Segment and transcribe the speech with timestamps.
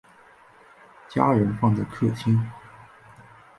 [1.07, 2.43] 家人放在客厅